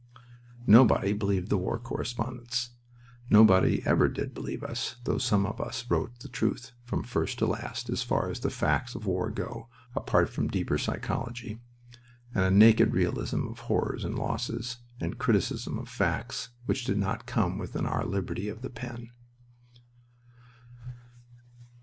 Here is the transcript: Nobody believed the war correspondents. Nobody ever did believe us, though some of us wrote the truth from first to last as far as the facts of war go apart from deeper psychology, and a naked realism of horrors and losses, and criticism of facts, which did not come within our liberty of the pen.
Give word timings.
Nobody 0.65 1.13
believed 1.13 1.49
the 1.51 1.59
war 1.59 1.77
correspondents. 1.77 2.71
Nobody 3.29 3.85
ever 3.85 4.07
did 4.09 4.33
believe 4.33 4.63
us, 4.63 4.95
though 5.03 5.19
some 5.19 5.45
of 5.45 5.61
us 5.61 5.85
wrote 5.91 6.21
the 6.21 6.27
truth 6.27 6.71
from 6.85 7.03
first 7.03 7.37
to 7.37 7.45
last 7.45 7.87
as 7.87 8.01
far 8.01 8.27
as 8.31 8.39
the 8.39 8.49
facts 8.49 8.95
of 8.95 9.05
war 9.05 9.29
go 9.29 9.69
apart 9.95 10.27
from 10.31 10.47
deeper 10.47 10.79
psychology, 10.79 11.61
and 12.33 12.43
a 12.43 12.49
naked 12.49 12.93
realism 12.95 13.47
of 13.47 13.59
horrors 13.59 14.03
and 14.03 14.17
losses, 14.17 14.77
and 14.99 15.19
criticism 15.19 15.77
of 15.77 15.87
facts, 15.87 16.49
which 16.65 16.83
did 16.85 16.97
not 16.97 17.27
come 17.27 17.59
within 17.59 17.85
our 17.85 18.03
liberty 18.03 18.49
of 18.49 18.63
the 18.63 18.71
pen. 18.71 19.11